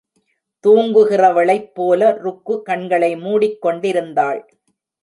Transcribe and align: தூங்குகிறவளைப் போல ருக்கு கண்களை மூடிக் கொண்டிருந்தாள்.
தூங்குகிறவளைப் 0.63 1.69
போல 1.73 2.11
ருக்கு 2.23 2.61
கண்களை 2.61 3.11
மூடிக் 3.17 3.61
கொண்டிருந்தாள். 3.61 4.41